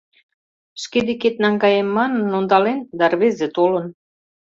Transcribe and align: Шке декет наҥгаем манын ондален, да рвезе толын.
Шке 0.81 0.99
декет 1.07 1.35
наҥгаем 1.43 1.87
манын 1.97 2.29
ондален, 2.37 2.79
да 2.97 3.05
рвезе 3.13 3.47
толын. 3.55 3.87